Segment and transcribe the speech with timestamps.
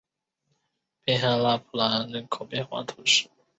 [1.05, 3.29] 滨海拉普兰人口变化图示